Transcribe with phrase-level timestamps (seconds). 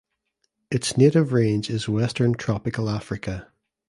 [0.71, 3.51] Its native range is western Tropical Africa.